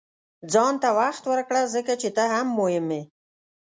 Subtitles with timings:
[0.51, 3.01] •ځان ته وخت ورکړه، ځکه چې ته هم مهم یې.